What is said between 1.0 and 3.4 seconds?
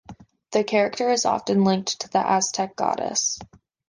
is often linked to the Aztec Goddess.